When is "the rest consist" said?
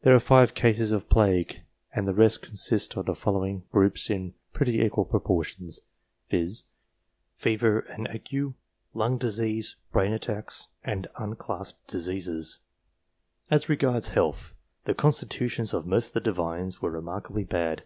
2.08-2.96